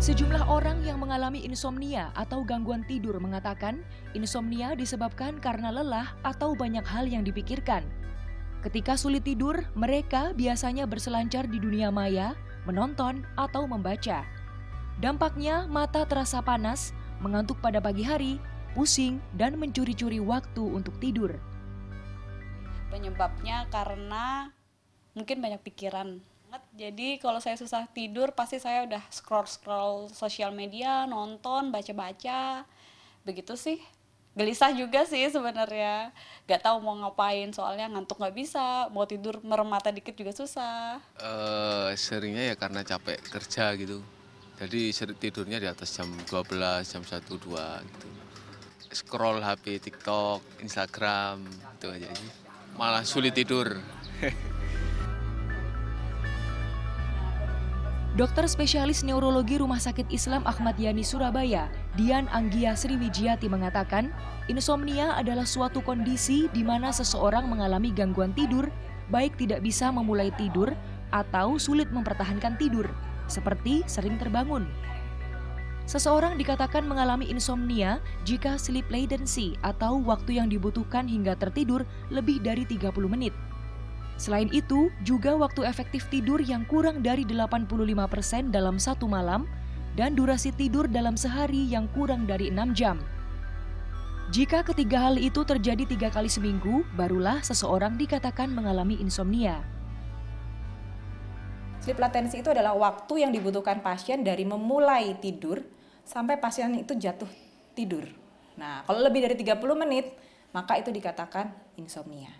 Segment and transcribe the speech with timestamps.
[0.00, 3.84] Sejumlah orang yang mengalami insomnia atau gangguan tidur mengatakan
[4.16, 7.84] insomnia disebabkan karena lelah atau banyak hal yang dipikirkan.
[8.64, 12.32] Ketika sulit tidur, mereka biasanya berselancar di dunia maya,
[12.64, 14.24] menonton, atau membaca.
[15.04, 18.40] Dampaknya, mata terasa panas, mengantuk pada pagi hari,
[18.72, 21.36] pusing, dan mencuri-curi waktu untuk tidur.
[22.88, 24.48] Penyebabnya karena
[25.12, 26.62] mungkin banyak pikiran banget.
[26.74, 32.66] Jadi kalau saya susah tidur pasti saya udah scroll-scroll sosial media, nonton, baca-baca.
[33.22, 33.78] Begitu sih.
[34.34, 36.10] Gelisah juga sih sebenarnya.
[36.50, 38.90] Gak tahu mau ngapain soalnya ngantuk nggak bisa.
[38.90, 40.98] Mau tidur merem mata dikit juga susah.
[41.22, 44.02] Uh, seringnya ya karena capek kerja gitu.
[44.58, 44.90] Jadi
[45.22, 46.26] tidurnya di atas jam 12,
[46.82, 48.08] jam 1, 2 gitu.
[48.90, 51.46] Scroll HP, TikTok, Instagram,
[51.78, 52.30] itu aja sih.
[52.74, 53.78] Malah sulit tidur.
[58.20, 64.12] Dokter spesialis neurologi Rumah Sakit Islam Ahmad Yani Surabaya, Dian Anggia Sriwijayati mengatakan,
[64.44, 68.68] insomnia adalah suatu kondisi di mana seseorang mengalami gangguan tidur,
[69.08, 70.68] baik tidak bisa memulai tidur
[71.16, 72.84] atau sulit mempertahankan tidur,
[73.24, 74.68] seperti sering terbangun.
[75.88, 82.68] Seseorang dikatakan mengalami insomnia jika sleep latency atau waktu yang dibutuhkan hingga tertidur lebih dari
[82.68, 83.32] 30 menit.
[84.20, 89.48] Selain itu, juga waktu efektif tidur yang kurang dari 85% dalam satu malam
[89.96, 93.00] dan durasi tidur dalam sehari yang kurang dari 6 jam.
[94.28, 99.64] Jika ketiga hal itu terjadi tiga kali seminggu, barulah seseorang dikatakan mengalami insomnia.
[101.80, 105.64] Sleep latency itu adalah waktu yang dibutuhkan pasien dari memulai tidur
[106.04, 107.26] sampai pasien itu jatuh
[107.72, 108.04] tidur.
[108.60, 110.12] Nah, kalau lebih dari 30 menit,
[110.52, 112.30] maka itu dikatakan insomnia.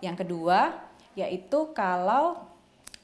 [0.00, 0.72] Yang kedua,
[1.16, 2.44] yaitu kalau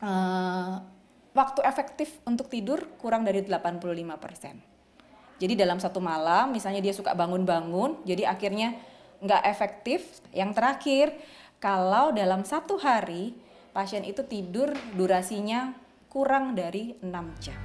[0.04, 0.84] uh,
[1.32, 5.40] waktu efektif untuk tidur kurang dari 85%.
[5.40, 8.78] Jadi dalam satu malam misalnya dia suka bangun-bangun, jadi akhirnya
[9.24, 10.22] nggak efektif.
[10.30, 11.06] Yang terakhir,
[11.58, 13.34] kalau dalam satu hari
[13.72, 15.72] pasien itu tidur durasinya
[16.12, 17.58] kurang dari 6 jam.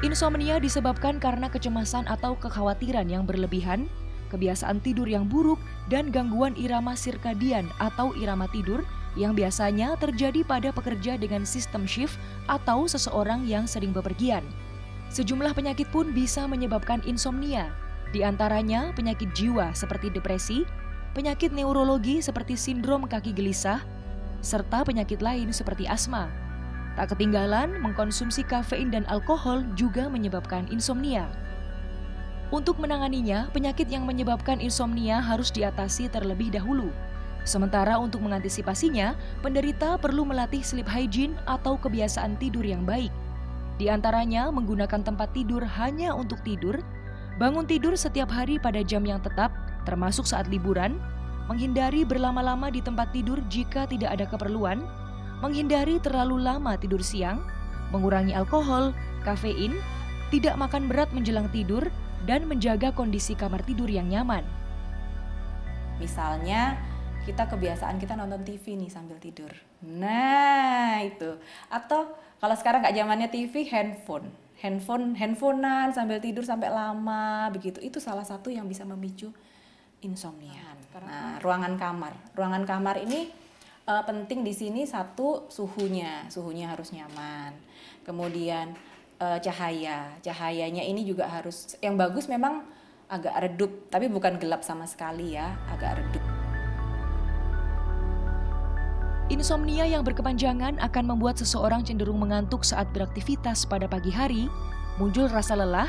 [0.00, 3.88] Insomnia disebabkan karena kecemasan atau kekhawatiran yang berlebihan
[4.30, 5.58] kebiasaan tidur yang buruk,
[5.90, 8.86] dan gangguan irama sirkadian atau irama tidur
[9.18, 12.14] yang biasanya terjadi pada pekerja dengan sistem shift
[12.46, 14.46] atau seseorang yang sering bepergian.
[15.10, 17.74] Sejumlah penyakit pun bisa menyebabkan insomnia,
[18.14, 20.66] di antaranya penyakit jiwa seperti depresi,
[21.14, 23.82] penyakit neurologi seperti sindrom kaki gelisah,
[24.42, 26.30] serta penyakit lain seperti asma.
[26.98, 31.30] Tak ketinggalan, mengkonsumsi kafein dan alkohol juga menyebabkan insomnia.
[32.50, 36.90] Untuk menanganinya, penyakit yang menyebabkan insomnia harus diatasi terlebih dahulu.
[37.46, 43.14] Sementara untuk mengantisipasinya, penderita perlu melatih sleep hygiene atau kebiasaan tidur yang baik.
[43.78, 46.76] Di antaranya menggunakan tempat tidur hanya untuk tidur,
[47.38, 49.54] bangun tidur setiap hari pada jam yang tetap,
[49.88, 50.98] termasuk saat liburan,
[51.48, 54.84] menghindari berlama-lama di tempat tidur jika tidak ada keperluan,
[55.40, 57.40] menghindari terlalu lama tidur siang,
[57.94, 58.92] mengurangi alkohol,
[59.24, 59.78] kafein,
[60.28, 61.88] tidak makan berat menjelang tidur,
[62.28, 64.44] dan menjaga kondisi kamar tidur yang nyaman.
[66.00, 66.80] Misalnya,
[67.28, 69.52] kita kebiasaan kita nonton TV nih sambil tidur.
[69.84, 71.36] Nah, itu.
[71.68, 74.32] Atau kalau sekarang nggak zamannya TV, handphone.
[74.60, 77.80] Handphone, handphonean sambil tidur sampai lama begitu.
[77.80, 79.32] Itu salah satu yang bisa memicu
[80.00, 80.76] insomnia.
[80.96, 82.12] Nah, ruangan kamar.
[82.36, 83.28] Ruangan kamar ini
[83.88, 87.56] uh, penting di sini satu suhunya, suhunya harus nyaman.
[88.04, 88.72] Kemudian
[89.20, 90.10] uh, cahaya.
[90.24, 92.64] Cahayanya ini juga harus yang bagus memang
[93.06, 96.24] agak redup, tapi bukan gelap sama sekali ya, agak redup.
[99.30, 104.50] Insomnia yang berkepanjangan akan membuat seseorang cenderung mengantuk saat beraktivitas pada pagi hari,
[104.98, 105.86] muncul rasa lelah,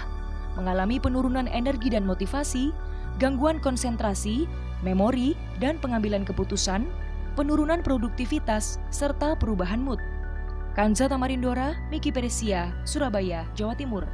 [0.53, 2.69] mengalami penurunan energi dan motivasi,
[3.17, 4.45] gangguan konsentrasi,
[4.85, 6.85] memori, dan pengambilan keputusan,
[7.33, 9.97] penurunan produktivitas, serta perubahan mood.
[10.71, 14.07] Kanza Tamarindora, Miki Peresia, Surabaya, Jawa Timur.